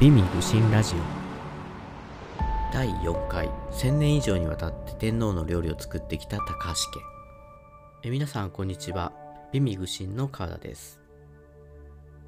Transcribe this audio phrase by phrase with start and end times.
[0.00, 0.98] 美味愚神ラジオ。
[2.72, 3.50] 第4回。
[3.70, 7.04] 1000年以上にわたって天皇の料理を作ってきた高橋家。
[8.04, 9.12] え皆さんこんにちは。
[9.52, 11.02] 美味愚神の川田です。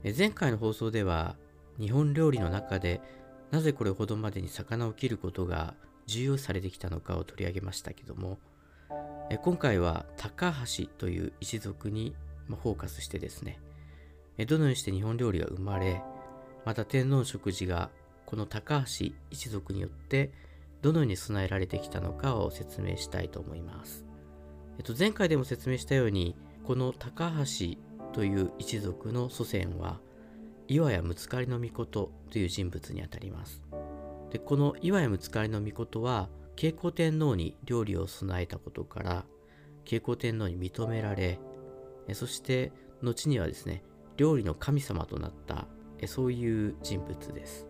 [0.04, 1.37] え前回の放送では
[1.80, 3.01] 日本料理の中で
[3.51, 5.73] なぜこれほどまでに魚を切ることが
[6.04, 8.39] 重要されてきたのかを取り上げましたけども
[9.31, 12.15] え今回は高橋という一族に
[12.49, 13.61] フォーカスしてですね
[14.47, 16.02] どのようにして日本料理が生まれ
[16.65, 17.91] また天皇食事が
[18.27, 20.33] この高橋一族によって
[20.80, 24.05] どのように備えられてきたのかを説明したいと思います。
[24.79, 27.77] えっと、前回でも説明したようにこの高橋
[28.12, 30.01] という一族の祖先は
[30.69, 33.63] 岩屋睦狩の命という人物にあたります。
[34.30, 39.24] でこの岩屋睦狩の命は慶光天皇に料理を備えたことから
[39.85, 41.38] 慶光天皇に認められ
[42.15, 43.83] そして後にはですね
[44.16, 45.66] 料理の神様となった
[46.06, 47.66] そういう人物です。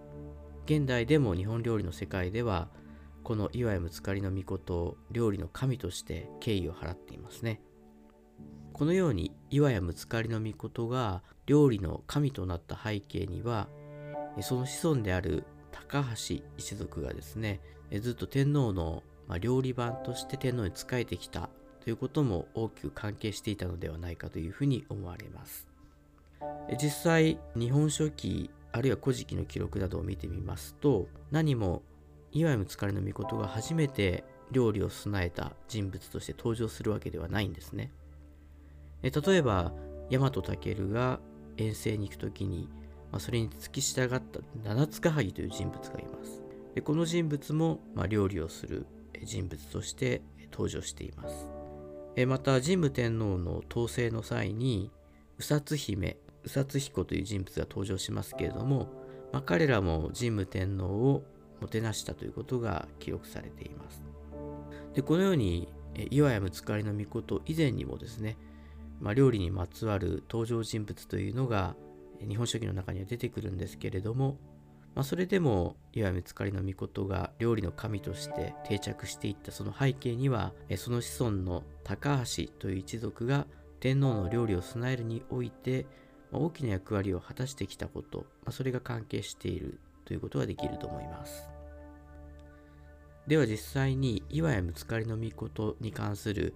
[0.67, 2.69] 現代でも日本料理の世界では
[3.25, 7.61] この岩井睦狩の命を料理の神として敬意を払っていますね。
[8.73, 13.69] このように岩屋睦狩の命が料理の神となった背景には
[14.41, 17.61] その子孫である高橋一族がですね
[18.01, 19.03] ずっと天皇の
[19.41, 21.51] 料理番として天皇に仕えてきた
[21.85, 25.72] ということも大きく関係していたのではないかというふうに思われます。
[26.81, 31.83] 実際日本書紀あるいは古事記の記録などを見てみますと何も
[32.33, 37.91] 岩井睦狩の命が初めて料理を備えた人物として登場するわけではないんですね。
[39.03, 39.73] 例えば
[40.11, 41.21] 大和武が
[41.57, 42.69] 遠征に行く時に、
[43.11, 46.43] まあ、それに付き従った七塚萩という人物がいます。
[46.75, 48.87] でこの人物も、まあ、料理をする
[49.23, 51.49] 人物として登場しています。
[52.27, 54.91] また神武天皇の統制の際に
[55.39, 58.89] 宇佐津姫宇佐彦という人物が登場しますけれども、
[59.33, 61.25] まあ、彼らも神武天皇を
[61.61, 64.03] もてなしたということが記録されています。
[64.95, 65.69] でこのように
[66.11, 68.37] 岩屋睦狩の命以前にもですね、
[69.01, 71.77] まあ、料理にまつわる登場人物というのが
[72.27, 74.39] 日本書紀の中には出てくるんですけれども、
[74.95, 83.47] まあ、それでも岩屋睦狩の命が料理の神として定着していったその背景にはその子孫の高橋という一族が
[83.81, 85.87] 天皇の料理を備えるにおいて
[86.33, 91.49] 大きな役割を果たしてきたこと、まあ、それが関係しているということができると思います。
[93.27, 96.55] では実際に岩屋睦狩の命に関する、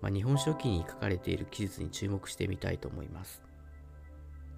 [0.00, 3.42] まあ、日本書紀に書かれている記述に注目してみたいと思います。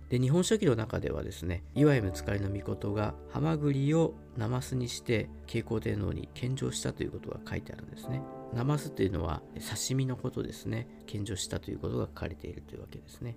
[0.08, 8.22] で日本書紀の中ではですね岩井睦狩の命がハマグリをナマスにして慶光天皇に献上したということが書いてあるんですね。
[8.54, 13.36] ナマスというのは刺身のことですね献上したということが書かれているというわけですね。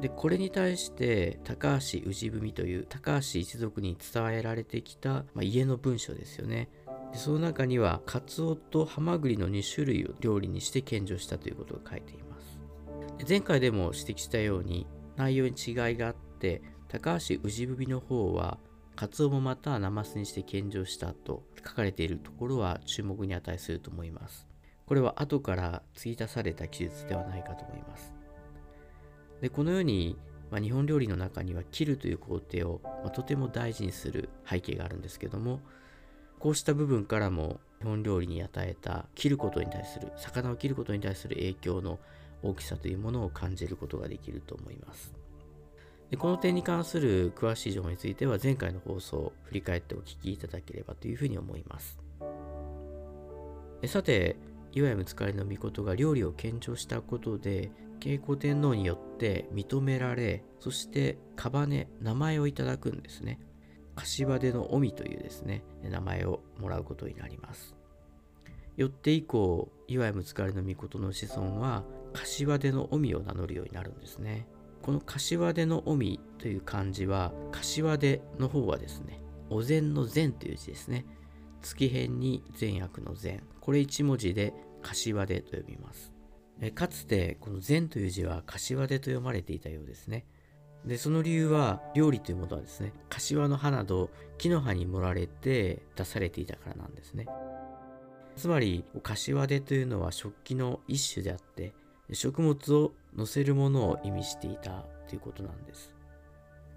[0.00, 1.80] でこれに対して高橋
[2.12, 6.68] 氏文という高橋一族に伝えられてきた、まあ、家の文書ですよね。
[7.12, 12.58] でその中にはカツオとハマグリの2種類を料理にして献上したということが書いています。
[13.18, 14.86] で前回でも指摘したように
[15.16, 18.58] 内容に違いがあって高橋氏文の方は
[18.96, 24.46] カツオもまたナマスにして献上したと書かれているところは注目に値すると思います。
[24.86, 28.19] これは後から継ぎ足された記述ではないかと思います。
[29.40, 30.16] でこのように、
[30.50, 35.60] まあ、日本料理の中には切るという工程を、まあ、とても大事にする背景があるんですけども
[36.38, 41.98] こうした部分からも日本料理に与えた切ることに対する魚を切ることに対する影響の
[42.42, 45.12] 大きさというものを感じることができると思います。
[46.10, 51.98] でこの点に関する詳しい情報については前回の放送を振り返ってお聞きいただければというふうに思います。
[53.86, 54.36] さて
[54.72, 63.38] 岩屋睦狩の命が料理を献上したことで慶光天皇によって認められそしてカバネ名前をいただくんですね。
[63.94, 67.76] 柏手の臣というですね名前をもらうことになります。
[68.76, 71.84] よって以降岩井睦狩の命の子孫は
[72.14, 74.46] 柏手の臣を名乗るようになるんですね。
[74.82, 79.20] この柏手の臣という漢字は柏手の方はですね
[79.50, 81.04] お膳の膳という字ですね。
[81.60, 83.42] 月辺に善悪の善。
[83.60, 86.19] これ一文字で柏手と呼びます。
[86.68, 90.26] かつてこの禅という字は柏手と読まれていたようですね。
[90.84, 97.26] で、その理由は料理というものはですね、柏の葉など木の葉に盛られて出されていたからなんですね。
[98.36, 101.72] つまり、柏手というのは食器の一種であって、
[102.12, 105.94] 食物を乗せるものを意味していたということなんです。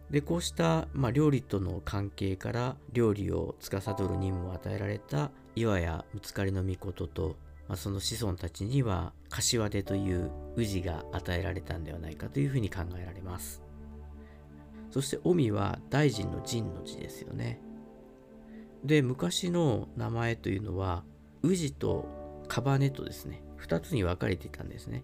[0.10, 7.36] で、こうした、まあ、料理との関係から料理を司る任務を与えられた岩やつかりの御事と
[7.68, 13.64] まあ、その子孫たちには柏手という氏が与えられたんではないかというふうに考えられます。
[14.92, 17.60] そして臣は大臣の陣の字ですよね。
[18.84, 21.04] で昔の名前というのは
[21.42, 22.06] 宇治と
[22.78, 23.42] ネとですね。
[23.60, 25.04] 2つに分かれていたんですね。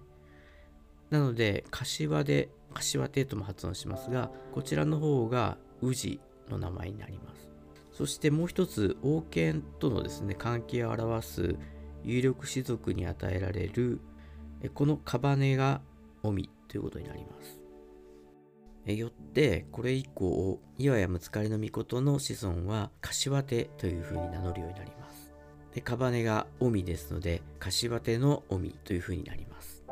[1.09, 7.49] なので柏で柏手とも発音しますがこちらの方が宇治の名前になります。
[7.93, 11.55] そしてもう一つ王権とのですね関係を表す
[12.03, 13.99] 有力士族に与えられる
[14.67, 15.81] このカバネが
[16.21, 17.59] 臣ということになります。
[18.85, 25.31] よってこれ以降岩やむつかりの命の子孫は柏手というふうに名乗るようになります。
[25.73, 29.83] でカバネが臣ですので柏手の臣というふうになります。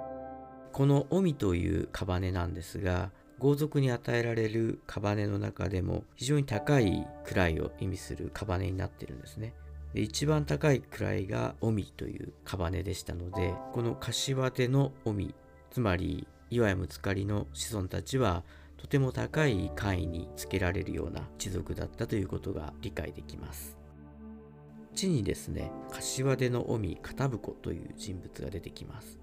[0.73, 9.53] この臣というカバネなんですが豪族に与えられるカバネの中でも非常に高い位を意味するカバネになってるんですね。
[9.93, 15.33] で一番高い位がオミというカバネでしたのでこの柏手のオミ
[15.71, 18.43] つまり岩やむつかりの子孫たちは
[18.77, 23.77] とても高い官位につけられるような一族だったということが理解できます。
[24.93, 29.19] 地にですね柏手の臣片婿という人物が出てきます。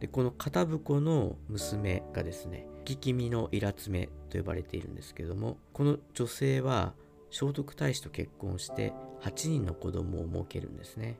[0.00, 6.92] でこの片婿の娘がですね聞き身のイラツメと呼ばれているんですけどもこの女性は
[7.30, 8.92] 聖徳太子と結婚して
[9.24, 11.18] 8人の子供を設けるんですね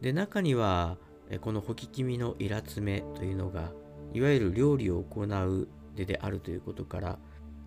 [0.00, 0.96] で中には
[1.40, 3.72] このホキキミのイラツメというのが
[4.12, 7.18] いわゆる料理を行う出であるということから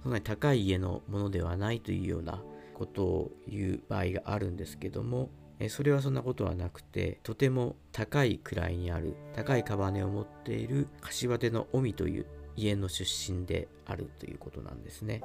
[0.02, 2.42] そんなに高い家のものではないというような
[2.74, 5.30] ことを言う場合があるんですけども
[5.70, 12.26] それはそんなことはなくてとても高い位にある高いカバネを持っている柏手の臣という
[12.56, 15.22] 家の出身であるということなんですね。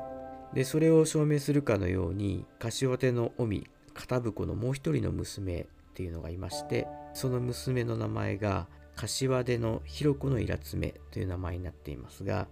[0.54, 3.66] でそれを証明するかのように柏手の臣
[3.98, 12.46] 片婿のもう一人の娘っていうのがいましてその娘の名前が柏手の広子のイラツメという名前になっていますが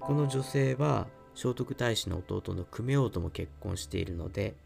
[0.00, 4.56] この女性は聖徳太子の弟の久米王とも結婚しているので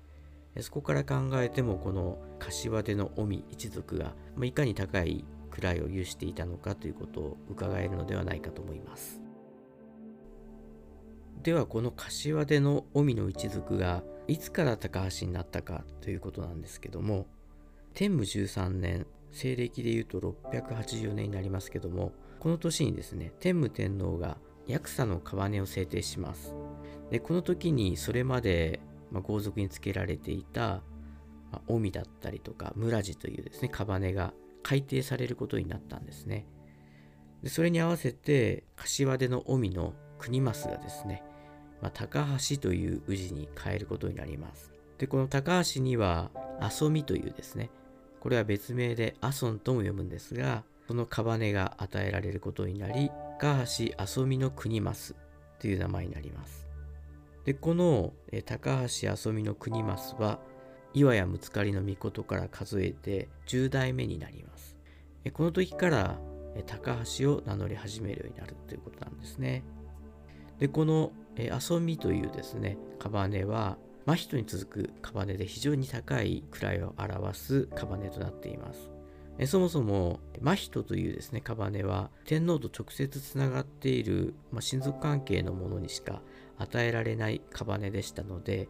[0.61, 9.21] そこから考えてもこの柏手の臣一族がいかに高い位を有していたのかということを伺えるのではないかと思います。
[11.43, 17.27] ではこの柏手の臣の一族がいつから高橋になったかということなんですけども
[17.95, 26.55] 天武13年西暦でいうと684年になりますけどもこの年にですね天武天皇が役者の川根を制定します。
[27.11, 30.83] でこの時にそれまでまあ、豪族につけられていた、
[31.51, 34.33] まあ、臣だったりとか村地というですねカバネが
[34.63, 36.47] 改定されることになったんですね。
[37.43, 41.23] でそれに合わせて柏手の臣の国増がですね、
[41.83, 46.31] まあ、高橋という氏に変えることになりますでこの高橋には
[46.61, 47.71] 阿蘇美というですね
[48.21, 55.15] これは別名で阿蘇とも読むんですがそのカバネが与えられることになり高橋阿蘇美の国増
[55.59, 56.71] という名前になります
[57.45, 58.13] でこの、
[58.45, 60.39] 高橋遊びの国増は
[60.93, 64.77] 岩やむつかりの命から数えて10代目になります。
[65.33, 66.19] この時から
[66.67, 69.65] 高橋を名乗り始めるようになるということなんですね。
[70.59, 78.91] でこのえ遊びというですねカバネは真人に続くカバネで非常に高い位を表すカバネとなっています。
[79.39, 86.21] えそもそも真人というですねカバネは天皇と直接つながっている、まあ、親族関係のものにしか
[86.59, 88.69] 与えられないカバネでしたので、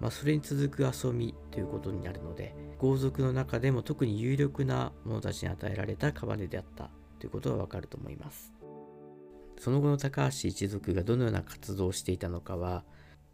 [0.00, 8.52] まあ、それに続く遊びということになるので豪族の中でも特に有力な者たちに与えられたカバネであったということがわかると思います
[9.62, 12.82] その後の高橋一族がどのような活動をしていたのかは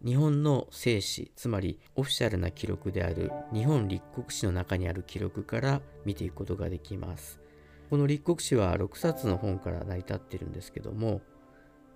[0.04, 7.40] 日本の正史つまりオフィシャルな記録である日本立国史の中にある記録から見ていくことができます。
[7.88, 11.22] この立国史は6冊の本から成り立ってるんですけども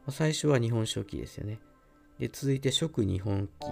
[0.09, 1.61] 最初は日本書紀ですよね。
[2.19, 3.67] で続いて食日本記、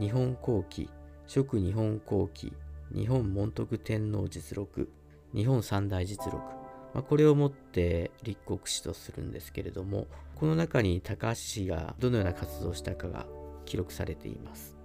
[0.00, 0.88] 日本後期、
[1.26, 2.54] 食日本後期、
[2.94, 4.90] 日本門徳天皇実録、
[5.34, 6.57] 日本三大実録、
[6.94, 13.26] まあ、これをもって立国史とするんですけれども、この中に高橋氏がどのような活動をしたかが
[13.64, 14.76] 記録されています。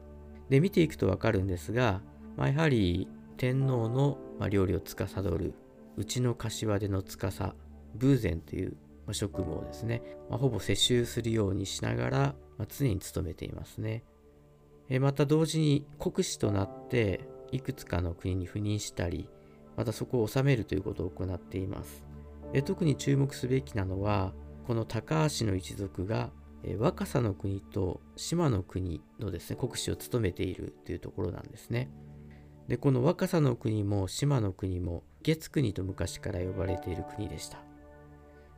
[0.50, 2.01] で、見ていくとわかるんですが、
[2.36, 3.07] まあ、やはり
[3.38, 4.17] 天皇の
[4.50, 5.53] 料理を司る
[5.95, 7.55] うちの柏での司、
[7.95, 8.75] ブーゼンという
[9.12, 12.17] 職務をですね、まあ、ほぼ世襲するようにしながら、
[12.57, 14.03] まあ、常に努めていますね。
[15.00, 19.29] また同時に国司となっていくつかの国に赴任したり、
[19.75, 22.03] またそこを治めるということを行っています。
[22.53, 24.34] え特に注目すべきなのは、
[24.68, 26.32] この高橋の一族が
[26.63, 31.89] え若狭の国と島の国のですね、国司を務めているというところなんですね。
[32.68, 37.58] で、この若狭の国も島の国も月国と昔から呼ばれている国でした。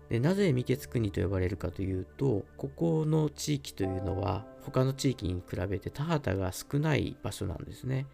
[0.09, 8.05] でなぜ未決国と呼ばれるかというとここの地域というのは他の地域に比べて田畑が少ない場所なんですね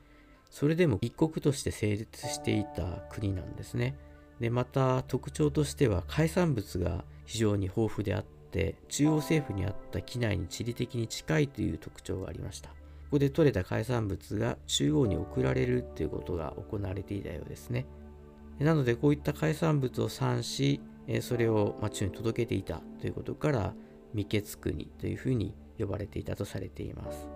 [0.51, 3.95] それでも一国として成立していた国なんですね。
[4.39, 12.69] でまた特徴としては海産物が非常に豊富であって中央政府にあった機内に地理的に近いという特徴がありました。
[12.69, 12.75] こ
[13.15, 17.85] こで採れた海産物が中央に送られるということが行われていたようですね。
[18.59, 20.81] なのでこういった海産物を産し
[21.21, 23.73] それを中に届けていたということから
[24.11, 27.27] 未決国というふうに呼ばれていたとされています。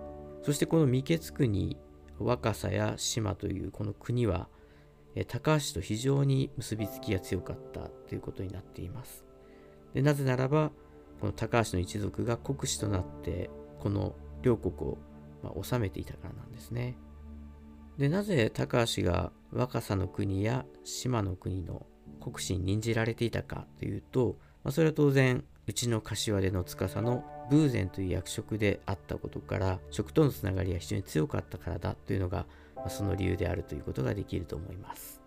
[0.42, 1.76] そしてこの未決国
[2.18, 4.48] 若狭や島というこの国は
[5.24, 9.24] 高橋と非常に結びつきが強かったということになっています。
[9.94, 10.72] でなぜならば
[11.20, 14.98] この高橋の一族が国司となってこの両国を、
[15.42, 16.98] まあ、治めていたからなんですね。
[17.96, 21.86] でなぜ高橋が若狭の国や島の国の
[22.20, 35.20] 国司に任じられていたかというと、まあ、それは当然うちの柏での司のブーゼンという役職であったことから職とのつながりが非常に強かったからだというのが、ま、その理由であるということができると思います。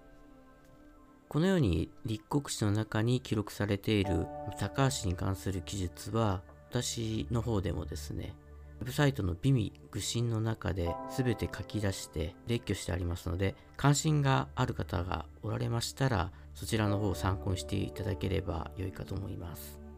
[1.29, 4.25] このように立国史の中に記録されている
[4.59, 8.33] 高橋に関する記述は私の方でもですね
[8.79, 19.88] ウェブサイトの美味愚心の中で全て書き出して列挙してありますので関心がある方がおられましたらそちらの方を参考にしていただければ良いかと思います。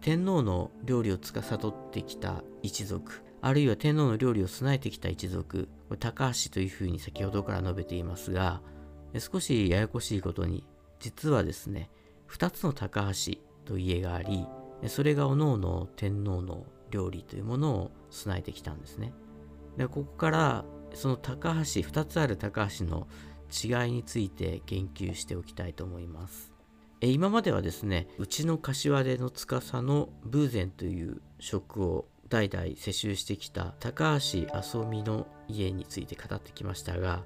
[0.00, 8.60] 天皇の料理を司ってきた一族あるいは天皇の料理を備えてきた一族これ高橋というふうに先ほどから述べていますが
[9.18, 10.64] 少しややこしいことに
[11.00, 11.90] 実はですね
[12.28, 14.46] 2つの高橋と家があり
[14.86, 19.12] それがおのおの天皇の料理というものを備えてきたんですね。
[19.76, 20.64] でここから
[20.94, 23.06] その高橋2つある高橋の
[23.50, 26.47] 違いについて言及しておきたいと思います。
[27.00, 37.22] 今まではですねうちの柏手の司のブーゼンという職を代々世襲してきた高橋麻美の家について語ってきましたが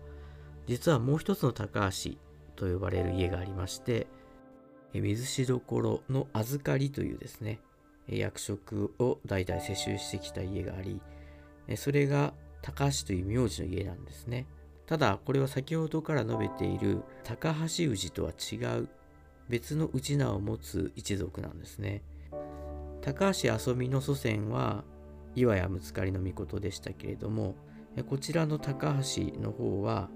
[0.66, 2.12] 実はもう一つの高橋
[2.54, 4.06] と呼ばれる家がありまして
[4.92, 7.58] 水しどころの預かりというですね
[8.06, 11.00] 役職を代々世襲してきた家があり
[11.76, 14.46] それが高橋という名字の家なんですね。
[14.86, 18.88] ただこれは先ほどから述べている高橋氏とは違う
[19.52, 22.00] 別の氏名を持つ一族なんですね。
[23.02, 24.82] 高橋遊びの祖先は
[25.34, 27.54] 岩屋睦狩の御事でしたけれども
[28.08, 30.08] こちらの高橋の方は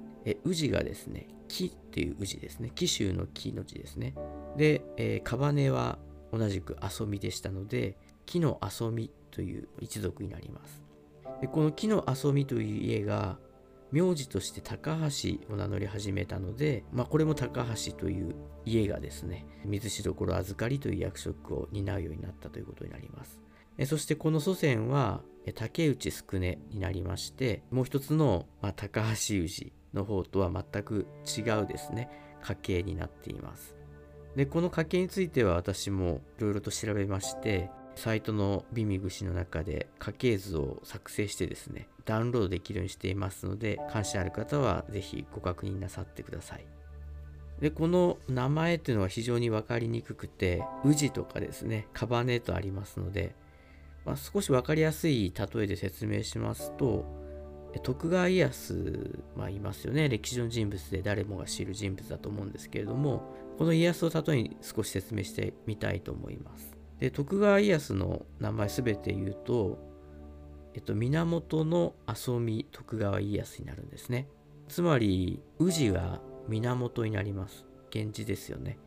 [0.47, 2.73] 氏がですね木っていう氏ですね。
[2.75, 4.15] 紀州の木の字ですね。
[4.57, 5.99] で、えー、カバネは
[6.33, 10.83] 同じく遊びでしたので木の遊びという一族になります。
[11.43, 13.37] でこの木の遊びという家が
[13.93, 23.41] 名字として高橋を名乗り始めたので、まあ、これも高橋という家がですね水しどころ預かりという役職を担うようになったということになります。
[23.85, 25.21] そしてこの祖先は
[25.55, 32.09] 竹内宿根になりましてもう一つの、まあ、高橋氏の方とは全く違うですね
[32.43, 33.77] 家系になっています。
[34.35, 46.67] でこの家系については私もいろいろと調べましてサイトの美味串の中で家系図を作成してですねダウンロードできるようにしていますので関心ある方は是非ご確認なさってください
[47.61, 53.35] でこの名前っていうのは非常に分かりにくくて宇治とかですねカバネとありますので、
[54.05, 57.07] まあ、少し分かりやすい例えで説明しますと
[57.83, 63.23] 徳川家康はいますよね歴史の人物で誰もが知る人物だと思うんですけれども
[63.57, 66.76] この家康を例えに少し説明してみたいと思います。
[66.99, 69.79] で徳川家康の名前すべて言うと、
[70.75, 74.29] えっと、源の遊び徳川家康になるんですね。
[74.69, 77.67] つまり宇治が源になります。
[77.93, 78.79] 源氏ですよね。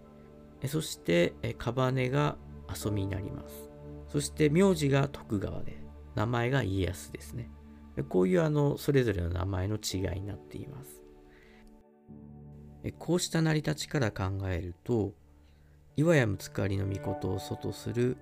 [0.66, 2.38] そしてカバネが
[2.70, 3.70] 遊びになります。
[4.08, 5.82] そして名字が徳川で
[6.16, 7.50] 名前が家康ですね。
[8.10, 11.04] こういうあのそれぞれの名前の違いになっています。
[12.98, 15.14] こうした成り立ちから考えると
[16.00, 18.16] 岩屋睦狩の御事を祖とする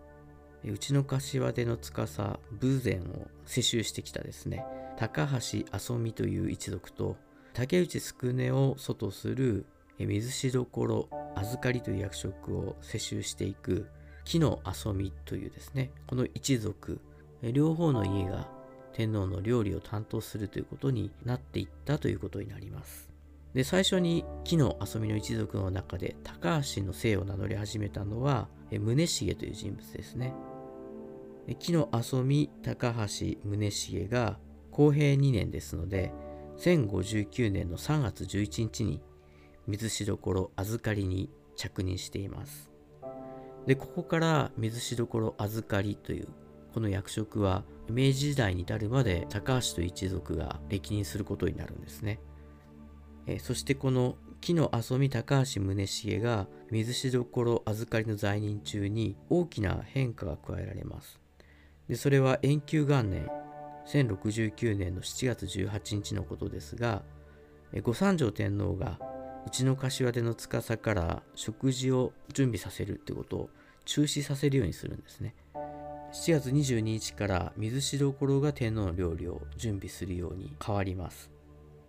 [0.65, 4.65] うちの柏手の司ブーゼンを世襲してきたですね。
[4.97, 7.17] 高橋遊美という一族と
[7.53, 9.67] 竹内宿根を祖とする
[9.99, 13.85] 水しどころ預かりという役職を世襲していく
[14.25, 15.91] 木の遊びというですね。
[16.07, 16.99] この一族
[17.43, 18.49] 両方の家が
[18.91, 23.07] 天皇の料理を担当するということになっていったということになります。
[23.53, 30.33] で最初に木の遊びの一族の中で高橋の姓を名乗り始めたのは宗重という人物ですね
[31.59, 34.37] 木の遊び高橋宗重が
[34.71, 36.11] 公平2年ですので
[36.59, 39.01] 1059年の3月11日に
[39.65, 42.71] 水しどころ預かりに着任しています
[43.65, 46.27] でここから水しどころ預かりという
[46.73, 52.19] この役職は明治時代に至るまで高橋と一族が歴任することになるんですね。
[53.27, 61.19] えそしてこの木の遊び高橋宗茂が水しどころ預かりの在任中に大きな変化が加えられます。
[61.89, 63.29] でそれは延久元年
[63.87, 67.03] 1069年の7月18日のことですが
[67.83, 68.99] 御三条天皇が
[69.45, 73.49] うちの柏手の司から食事を準備させるってことを
[73.85, 75.35] 中止させるようにするんですね。
[76.13, 81.36] 7月22日から水しどころが天皇の料理を準備するように変わります。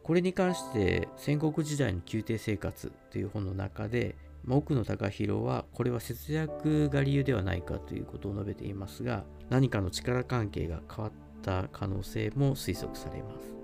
[0.09, 4.17] これに関して戦国時代の宮廷生活という本の中で
[4.49, 11.13] 奥野隆弘はこれは節約が理由ではないかということを述べていますが何かの力関係が変わっ
[11.43, 13.55] た可能性も推測されます。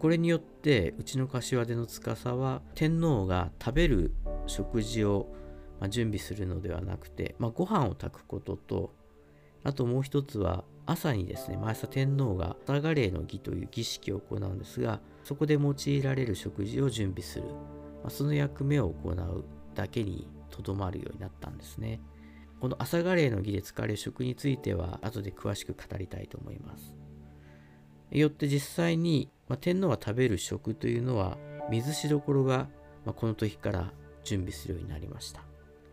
[0.00, 4.12] これによってうちの柏手の司は天皇が食べる
[4.48, 5.28] 食事を
[5.88, 8.92] 準備するのではなくて、まあ、ご飯を炊くことと
[9.62, 22.00] あともう一つは朝にですね毎朝天皇が朝ガレーの儀という儀式を行うんですがそこで用いられる食事を準備する、まあ、その役目を行うだけにとどまるようになったんですね。
[22.60, 26.94] この朝ガレーの儀で使われる食については後で詳しく語りたいと思います。
[28.12, 31.38] よって実際に、まあ、天皇が食べる食というのは
[31.70, 32.68] 水しどころが、
[33.04, 33.92] まあ、この時から
[34.22, 35.42] 準備するようになりました。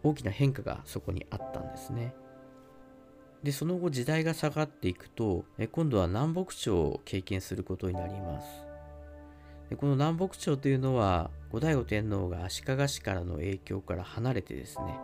[0.03, 2.13] 大きな変化がそこにあったんですね。
[3.41, 8.72] でその後時代が下がっていくと今度は南北朝を経験することになります。
[9.75, 14.97] この南北朝というのは後醍醐天皇が足利氏からの影響から離れてですね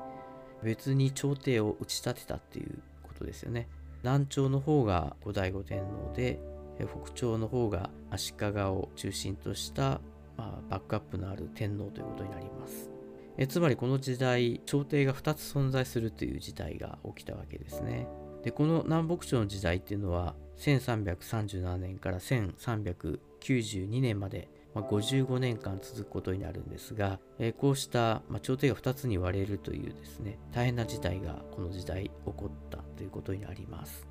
[0.63, 3.67] 別に朝廷を打ち立てたっていうことですよね。
[4.03, 6.39] 南朝の方が後醍醐天皇で
[6.88, 9.99] 北朝の方が足利を中心とした、
[10.38, 12.89] まあ、バックアップのある天皇ということになります。
[13.38, 18.07] えつまりこの時代朝廷が2つ存在するという事態が起きたわけですね。
[18.43, 34.08] でこの南北朝の時代っていうのは1337年から1392年まで、まあ、55年間続くことになるんですが、えこうした、まあ、朝廷が2つに割れるというですね大変な事態がこの時代起こったということになります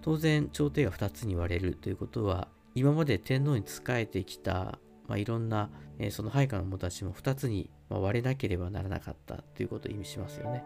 [0.00, 10.62] 当然朝廷が2つに割れるということは今まで天皇に仕えてきた、まあ、いろんな、えー、その配下の者たちも2つに割れなければならなかったということを意味しますよね。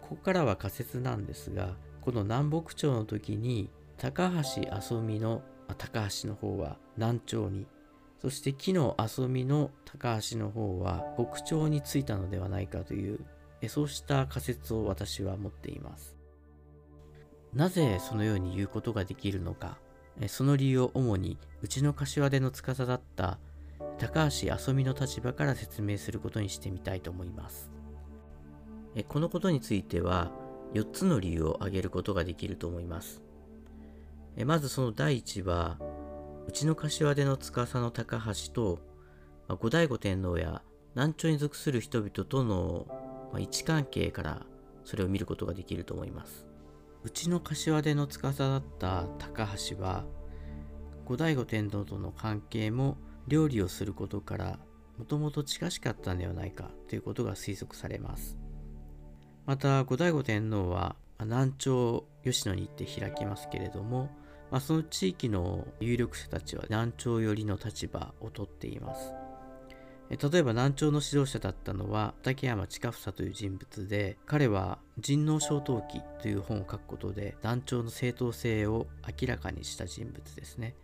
[0.00, 5.42] ここからは仮説なんですがこの南北朝の時に高橋遊美の
[5.78, 7.66] 高橋の方は南朝に
[8.24, 13.20] そして木の遊びの高橋の方は北朝についたのではないかという
[13.68, 16.16] そうした仮説を私は持っています。
[17.52, 19.76] なぜそのように言うことができるのか、
[20.28, 23.38] その理由を主にうちの柏手の司だった
[23.98, 27.70] 高橋遊びの立場から説明することにしてみたいと思います。
[29.06, 30.32] このことについては
[30.72, 33.22] 4つの理由を挙げることができると思います。
[34.46, 35.78] まずその第一は、
[36.46, 38.78] うちの柏手の司の高橋と
[39.48, 40.62] ま後醍醐天皇や
[40.94, 42.86] 南朝に属する人々との
[43.32, 44.46] ま位置関係から
[44.84, 46.46] それを見ることができると思います。
[47.04, 50.04] うちの柏手の司だった高橋は
[51.04, 52.96] 後醍醐天皇との関係も
[53.28, 54.58] 料理をすることから
[54.98, 58.38] もともと近しかったのではないかということが推測されます
[59.44, 64.10] また後醍醐天皇は南朝吉野に行って開きますけれども、
[64.54, 69.12] まあ、その地域の有力者たちは南朝寄りの立場をとっています。
[70.08, 78.86] 例えば南朝の指導者だったのは竹山近房という人物で彼は「人王小陶記」という本を書くことで南朝の正当性を
[79.20, 80.76] 明らかにした人物ですね。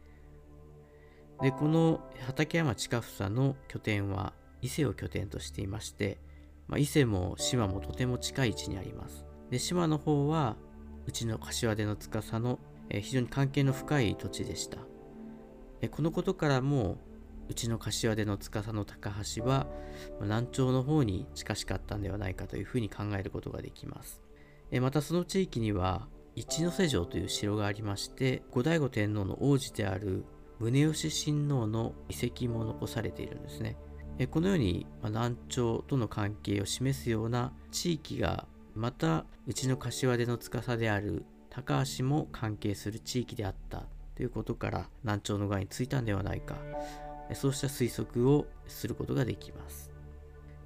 [1.40, 6.18] でこの畠山近房の拠点は伊勢を拠点としていまして、
[6.66, 9.24] まあ、伊勢も島もとても近い位置にあります。
[9.48, 10.56] で島の方は
[11.06, 12.58] うちの柏手の司の、
[12.90, 14.78] え非常に関係の深い土地でした
[15.88, 16.98] このことからも
[17.48, 19.66] うちの柏手の司の高橋は
[20.20, 24.22] 南朝の方に近しかったんではないかというふうに考えることができます。
[24.80, 30.24] またその地域には一ノ瀬城という城がありまして後醍醐天皇の王子である
[30.60, 33.76] 宗吉親王の遺跡も残されているんですね。
[34.30, 43.84] このように南朝との関係を示すような地域がまたうちの柏手の司である高橋も関係する地域であった
[44.14, 46.56] ということから南朝の側についたんではないか
[47.34, 49.90] そうした推測をすることができます。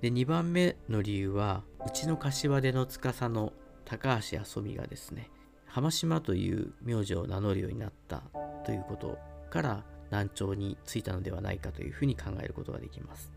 [0.01, 3.53] で2番目の理由はうちの柏手の司の
[3.85, 5.31] 高橋遊びがですね
[5.67, 8.23] 浜島という名字を名乗るようになった
[8.65, 9.19] ということ
[9.51, 13.31] から南朝についたのではないかというふうに考えることができます。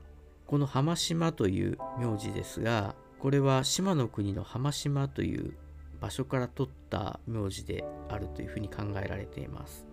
[0.45, 5.53] この浜島という名字ですがこれは島の国の浜島という
[5.99, 9.85] 場所から取った名字であるというふうに考えられています。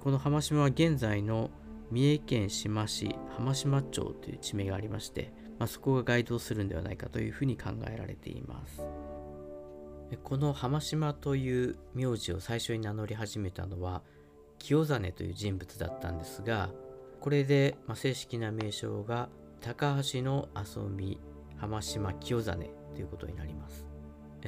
[0.00, 1.50] この浜島は現在の
[1.90, 8.82] 三重県志摩市浜島町という地名がありまして、まあ、そこが該当するんではないかというふうに考えられています。
[10.22, 14.02] この浜島という名字を最初に名乗り始めたのは
[14.58, 16.70] 清実という人物だったんですが
[17.20, 19.28] これで、正式な名称が
[19.60, 21.18] 高橋の遊び
[21.56, 23.85] 浜島清実ということになります。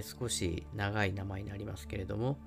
[0.03, 2.39] 少し長い名前になりますけれども、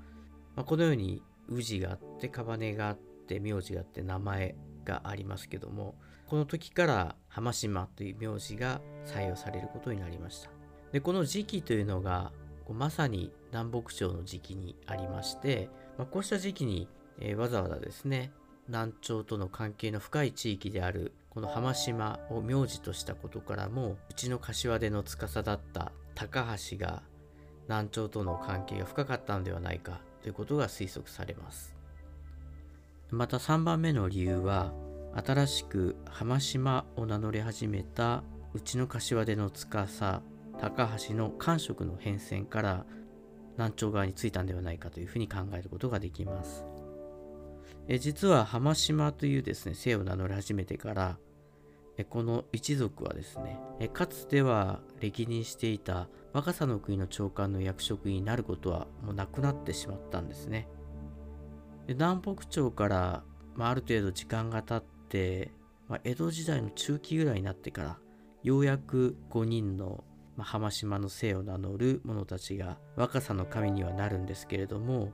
[0.56, 5.96] まあ、このように宇治があってカバネがあって名字があって名前がありますけども
[6.28, 10.50] この時から浜島という名字が採用されることになりました。
[10.92, 12.32] でこの時期というのが
[12.70, 16.88] まさに南北朝の時期にありまして、まあ、こうした時期に、
[17.20, 18.32] えー、わざわざですね
[18.68, 27.04] 南朝との関係の深い地域であるこの浜島を名字としたことからもうちの柏手の司だった高橋が
[27.72, 31.74] 南朝との関係が深かったのではないかということが推測されます。
[33.12, 34.74] また3番目の理由は
[35.16, 40.22] 新しく浜島を名乗り始めたうちの柏手の司
[40.60, 42.86] 高橋の官職の変遷から
[43.54, 46.66] 南朝側についたんではないかというふうに考えることができます。
[47.88, 51.18] え実は浜島というですね姓を名乗り始めてから
[51.98, 60.68] えこの一族はですねえかつては歴任していた若狭の国の長官の役職になることはもうなくなってしまったんですね。
[61.88, 63.24] で南北朝から、
[63.56, 65.52] まあ、ある程度時間が経って、
[65.90, 67.98] まあ、江戸時代の中期ぐらいになってから
[68.44, 70.04] ようやく5人の、
[70.38, 75.12] まあ、浜島の姓を名乗る者たちが若狭の神にはなるんですけれども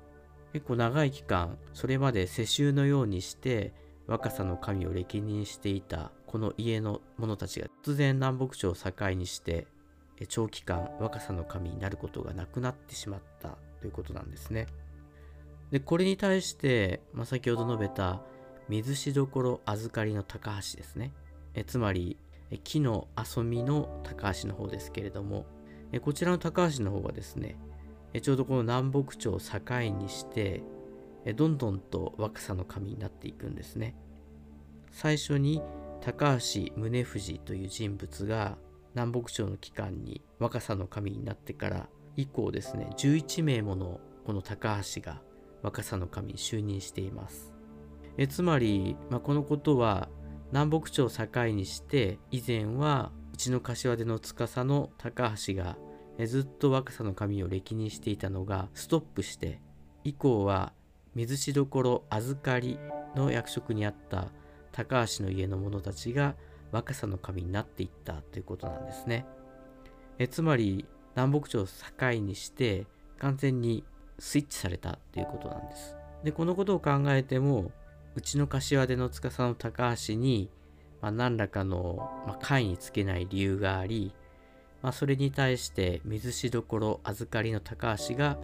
[0.54, 3.74] 結構長い期間それまで世襲のようにして
[4.08, 9.68] 若さの神を歴任していたこの家の者たちが突然南北朝を境にして
[10.26, 14.66] 長期間若さの神になることがなくなってしまったということなんですね。
[15.72, 18.22] でこれに対して、まあ、先ほど述べた
[18.70, 21.12] 水しどころ預かりの高橋ですね。
[21.54, 22.18] えつまり
[22.64, 25.46] 木の遊びの高橋の方ですけれども
[25.92, 27.58] えこちらの高橋の方がですね
[28.14, 30.64] えちょうどこの南北朝を境にして
[31.26, 33.96] えどんどんと若さの神になっていくんですね
[34.92, 35.62] 最初に
[36.02, 38.58] 高橋宗藤という人物が
[38.98, 45.22] 南北朝の期間に若さの神になってから以降ですね11名ものこの高橋が
[45.62, 47.54] 若さの神に就任しています。
[48.18, 50.10] えつまり、まあ、このことは
[50.52, 55.78] 南北朝を境にして以前はうちの柏手の司の高橋が
[56.26, 59.62] ずっと若さの神を歴任していたのがストップして
[60.04, 60.74] 以降は
[61.14, 62.80] 水しどころ預かり
[63.16, 64.30] の役職にあった
[64.72, 66.36] 高橋の家の者たちが
[66.72, 69.26] 若さの神になっていったということなんですね。
[70.20, 72.86] えつまり南北朝を境にして
[73.20, 73.84] 完全に
[74.20, 75.96] スイッチされたということなんです。
[76.24, 77.72] でこのことを考えても
[78.16, 80.50] うちの柏手の司の高橋に、
[81.02, 84.14] まあ、何らかの、まあ、会につけない理由があり
[84.82, 88.38] まあ、それに対して水しどころ預かりの高橋が、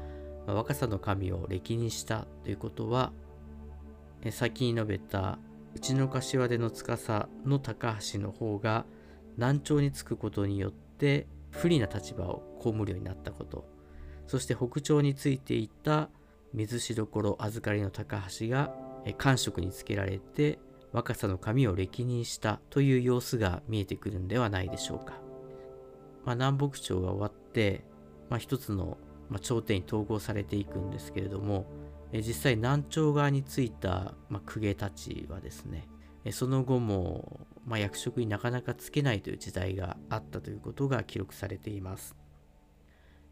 [0.47, 3.11] まあ、若さの神を歴任したということは
[4.23, 5.37] え先に述べた
[5.75, 8.85] うちの柏での司の高橋の方が
[9.37, 13.65] 難聴につくことによって不利な立場を被るようになったこと
[14.27, 16.09] そして北朝についていた
[16.53, 18.73] 水しどころ預かりの高橋が
[19.17, 20.59] 官職につけられて
[20.93, 25.15] 若さの神を歴任したという様子が見えてくるんではないでしょうか。
[26.23, 27.83] まあ、南北朝が終わって、
[28.29, 31.65] まあ、一つの、まあ、頂点に統合されていくんですけれども、
[32.21, 35.87] 実際南朝側についた、まあ、公家たちはですね、
[36.31, 42.15] その後も、まあ、役職になかなかつけないという時代があったということが記録されています。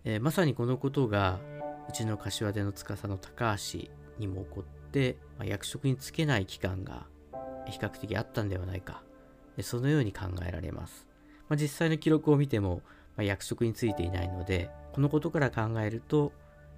[0.03, 1.39] えまさにこのことが
[1.87, 7.05] うちの柏手の司の高橋にも起こって、まあ、役職につけない期間が
[7.67, 9.03] 比較的あったんではないか
[9.61, 11.05] そのように考えられます。
[11.49, 12.81] まあ、実際の記録を見ても、
[13.15, 16.31] ま、役職についていないのでこのことから考えると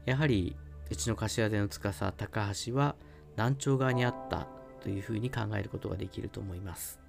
[0.05, 0.57] やはり
[0.93, 2.95] うちの柏手の司高橋は
[3.35, 4.47] 南朝側にあった
[4.79, 6.99] というふうに考えることができると思います。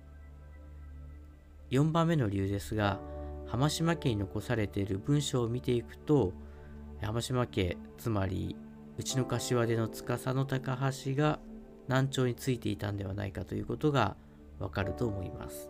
[1.70, 2.98] 4番目の理由ですが
[3.46, 6.32] 浜島家に残されている文章を見ていくと
[7.02, 8.56] 浜島家つまり
[8.96, 11.38] うちの柏手の司の高橋が
[11.86, 14.16] 南朝についていたんではないかということが
[14.60, 15.68] わかると思います。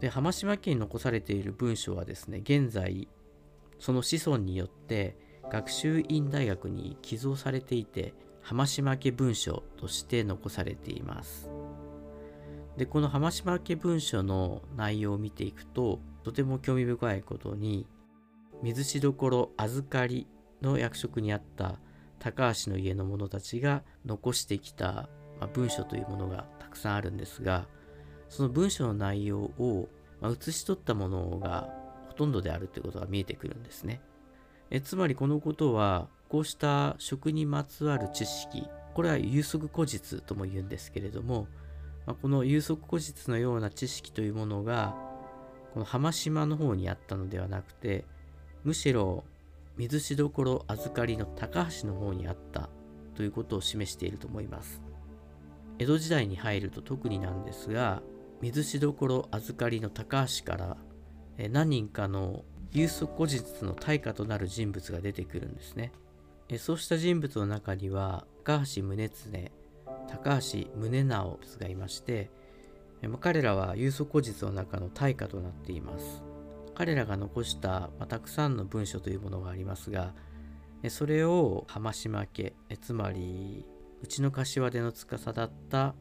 [0.00, 3.08] で浜島家に残されている文書はですね現在
[3.78, 11.50] その子孫によって学習院大学に寄贈されていて浜島家文書として残されています。
[12.76, 17.86] でこの浜島家文書の内容を見ていくととても興味深いことに
[18.62, 20.26] 水しどころ預かり
[20.62, 21.78] の役職にあった
[22.18, 25.08] 高橋の家の者たちが残してきた、
[25.52, 27.66] 文書というものがたくさんあるんですが
[28.30, 29.88] その文書の内容を、
[30.22, 31.68] 写し取ったものが
[32.08, 34.00] ほとんどであるということが見えてくるんですね。
[34.70, 41.46] えつまりこのことはこうした食にまつわる知識これは有足古実とも言うんですけれども、
[42.06, 44.96] まあ、この有足古実のような知識というものが
[45.74, 48.04] この浜島の方にあったのではなくて
[48.64, 49.24] むしろ
[49.76, 52.70] 水しどころ預かりの高橋の方にあった
[53.14, 54.80] ということを示していると思います。
[55.78, 58.02] 江戸時代に入ると特になんですが
[58.40, 60.76] 水しどころ預かりの高橋から
[61.50, 65.92] 何人かの有足古実の対価となる人物が出てくるんですね
[66.48, 69.50] えそうした人物の中には高橋宗常
[70.08, 72.30] 高橋宗直がいまして
[73.20, 76.24] 彼らは有足古実の中の大家となっています。
[76.76, 80.12] 彼らが残した、またくさんの文書というものがありますが
[80.90, 82.52] それを浜島家
[82.82, 83.64] つまり
[84.02, 85.94] うちの柏での司だった、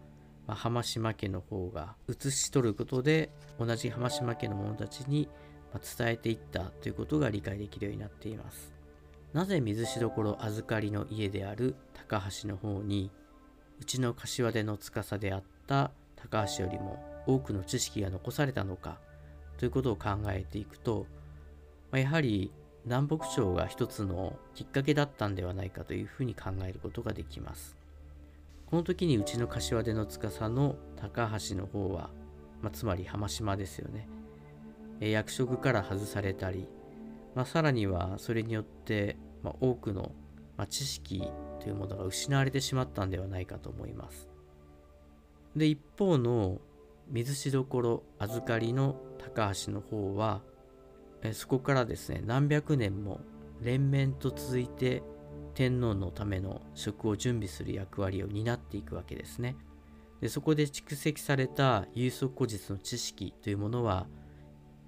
[0.46, 5.30] まあ、浜島家の方が写し取ることで同じ浜島家の者たちに
[5.80, 8.74] 伝えていったということが理解できるようになっています
[9.34, 13.12] なぜ水しどころ預かりの家である高橋の方に
[13.82, 18.98] うちの柏での司であった高橋よりも多くの知識が残されたのか
[19.58, 21.06] ということを考えていくと、
[21.92, 22.52] ま、やはり
[22.86, 27.76] 南北朝が一つのきっかけだったんではないかというふうに考えることができます。
[28.68, 32.10] この時にうちの柏手の司の高橋の方は、
[32.62, 34.08] まあ、つまり浜島ですよね。
[35.00, 36.68] 役職から外されたり、
[37.36, 40.12] まあ、さらにはそれによって、まあ、多くの、
[40.58, 41.30] ま知識
[41.60, 44.30] というものが失われてしまったんではないかと思います。
[45.56, 46.60] で一方の
[47.10, 50.42] 水しどころ預かりの高橋の方は
[51.34, 53.22] そこからですね何百年も
[53.62, 55.02] 連綿と続いて
[55.54, 59.56] 天皇のための職を準備する役割を担っていくわけですね。
[60.22, 64.08] でそこで蓄積された有足古実の知識というものは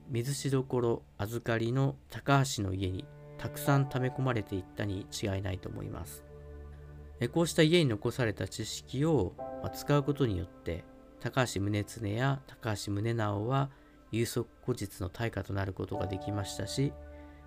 [0.09, 3.05] 水しどころ預かりの高橋の家に
[3.37, 6.23] たくさん溜め込まれていったに違いないと思います。
[7.33, 9.33] こうした家に残された知識を
[9.73, 10.83] 使うことによって
[11.19, 13.71] 高橋宗常や高橋宗直は
[14.11, 16.93] 有足古実の対価となることができましたし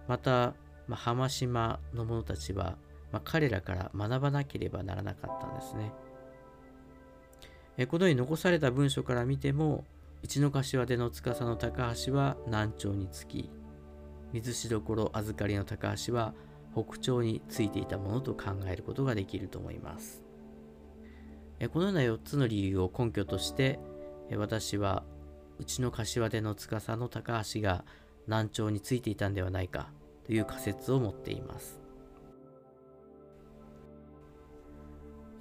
[0.09, 0.55] また、
[0.89, 2.77] ま、浜島の者たちは、
[3.13, 5.93] ま、彼らから学ばなければならなかったんですね。
[7.87, 9.87] このように残された文書から見ても
[10.23, 13.51] 一の柏での司の高橋は南朝につき
[14.33, 16.35] 水しどころ預かりの高橋は
[16.75, 20.23] 北朝についていたものと考えることができると思います。
[21.69, 23.79] このような4つの理由を根拠として
[24.35, 25.05] 私は
[25.59, 27.85] うちの柏手の司の高橋が
[28.27, 29.91] 南朝についていたんではないか
[30.25, 31.83] という仮説を持っています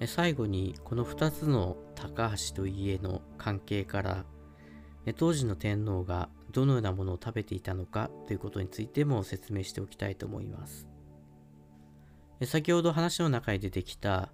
[0.06, 4.24] 最後にこの2つの高橋と家の関係から
[5.16, 10.86] 当時の天皇がどのようなものを食べていたのかということについても説明しておきたいと思います
[12.44, 14.30] 先ほど話の中に出てきた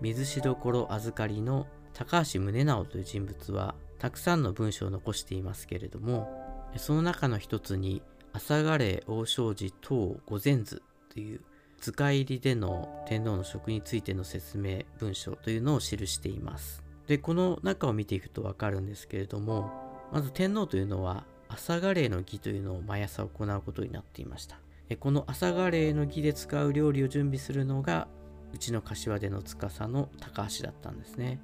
[0.00, 6.28] 水しどころ預かりの高橋宗直という人物はたくさんの文章を残していますけれども
[6.76, 8.02] その中の一つに
[8.32, 11.40] 「朝賀霊王正寺等御前図」という
[11.80, 16.82] 使い入りでの天皇の職についての説明文章というのを記しています。
[17.06, 24.58] でこの中を見ていくとわかるんですけれどもまず天皇というのは朝賀霊の儀というのを毎朝行うことになっていました。
[25.00, 28.08] この朝賀霊の儀で使う料理を準備するのが
[28.54, 31.40] うちの柏での司の高橋だったんですね。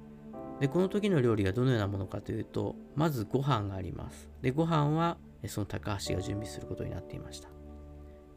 [0.59, 7.49] でこの時の料理がどのようなものかというとまずご飯がありますでご飯はその高橋が準備することになっていました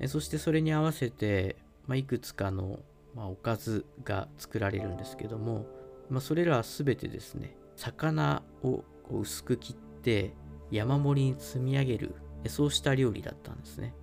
[0.08, 2.80] そしてそれに合わせて、まあ、いくつかの、
[3.14, 5.66] まあ、おかずが作られるんですけども、
[6.10, 10.34] まあ、それらは全てですね魚を薄く切ってて
[10.70, 12.14] 山盛りに積み上げる
[12.46, 13.94] そうした料理だったんですね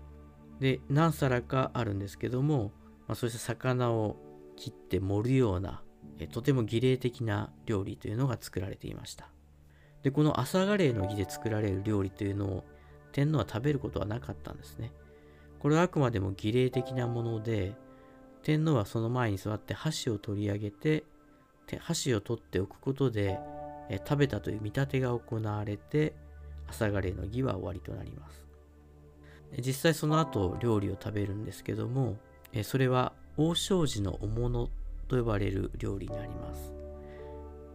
[0.59, 2.71] で何皿かあるんですけども、
[3.07, 4.17] まあ、そうした魚を
[4.55, 5.81] 切って盛るような
[6.31, 9.29] とても儀礼的な料理というのが作られていました。
[10.03, 12.63] で、この朝ガレーの儀で作られる料理というのを
[13.11, 14.93] 天皇は食べることはなかったんですね。
[15.59, 17.75] これはあくまでも儀礼的なもので、
[18.43, 21.03] 天皇はその前に座って箸を取り上げて、
[21.79, 23.39] 箸を取っておくことで、
[23.89, 26.13] え食べたという見立てが行われて、
[26.67, 28.45] 朝ガレーの儀は終わりとなります。
[29.59, 32.17] 実際その後料理を食べるんですけども、
[32.63, 34.69] それは王正寺のお物
[35.07, 36.73] と呼ばれる料理になります。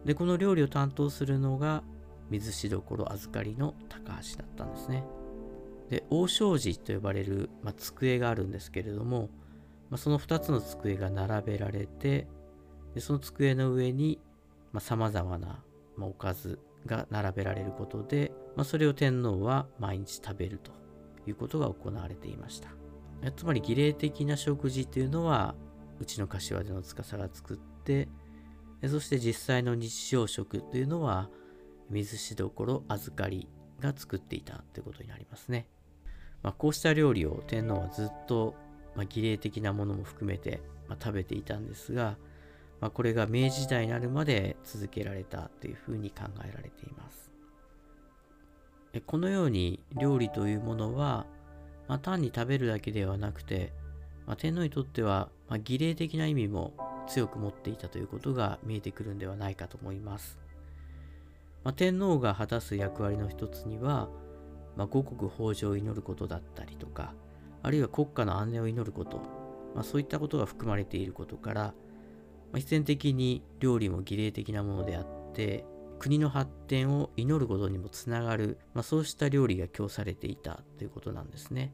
[0.05, 1.83] で、この料理を担当するのが
[2.29, 5.03] 水しどころ預かりの高橋だったんですね。
[5.91, 9.29] で王将寺と呼ばれる、まあ、机があるんですけれども、
[9.89, 12.27] まあ、その2つの机が並べられて
[12.95, 14.17] でその机の上に
[14.79, 15.61] さまざ、まな、
[16.01, 20.71] まあ、おかずが並べられることで、まあ、それを天皇は毎日食べると
[21.27, 22.69] いうことが行われていました。
[23.35, 25.53] つまり儀礼的な食事というのは
[25.99, 28.09] うちの柏での司が作って
[28.87, 31.29] そして実際の日常食というのは
[31.91, 33.47] 水しどころ預かり
[33.79, 35.67] が作っていたということになりますね、
[36.41, 38.55] まあ、こうした料理を天皇はずっと、
[38.95, 42.17] まあ、儀礼的なものも含めて、まあ、食べていたんですが、
[42.81, 47.31] まあ、これが明治時代になるまで続けられたというふうに考えられています
[49.05, 51.25] このように料理というものは、
[51.87, 53.71] まあ、単に食べるだけではなくて、
[54.27, 56.73] まあ、天皇にとっては、ま、儀礼的な意味も
[57.07, 60.39] 強く持っていたということが見えてくるんではないかと思います。
[61.63, 64.09] ま、天皇が果たす役割の一つには、
[64.75, 67.13] ま、五穀豊穣を祈ることだったりとか、
[67.63, 69.21] あるいは国家の安寧を祈ること、
[69.75, 71.73] ま、そういったことが含まれていることから、
[72.51, 75.65] まあ、必然的に料理も儀礼的なものであって、
[75.99, 81.73] 国の発展を祈ることにもつながる、まあ、そうした料理が供されていたということなんですね。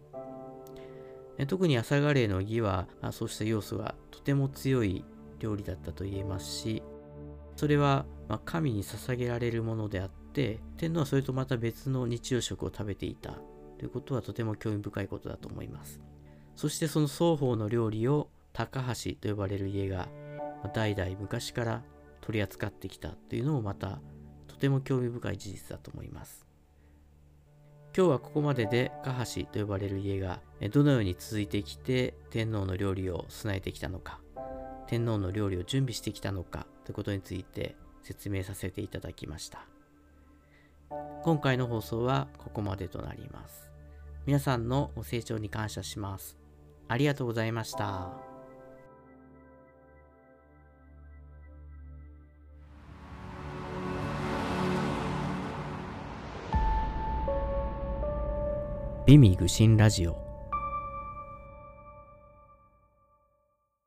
[1.45, 5.05] 特に朝ガレーの儀はあそうした要素がとても強い
[5.39, 6.81] 料理だったと言えますし
[7.55, 13.33] それはま神に捧げられるものであって天皇はそれとまた別の日曜食を食べていた
[13.77, 16.01] ということはとても興味深いことだと思います
[16.55, 20.07] そしてその双方の料理を高橋と呼ばれる家が
[20.73, 21.83] 代々昔から
[22.21, 23.99] 取り扱ってきたというのもまた
[24.47, 26.45] とても興味深い事実だと思います
[27.95, 30.39] 今日はここまででカハシと呼ばれる家が
[30.71, 34.19] どのように続いてきて天皇の料理を備えてきたのか
[34.87, 39.67] 天皇の料理を準備してきたのかということについて説明させていただきました。
[41.23, 43.69] 今回の放送はここまでとなります。
[44.25, 46.37] 皆さんのご清聴に感謝します。
[46.87, 48.26] ありがとうございました。
[59.07, 60.26] 美味愚心ラジオ。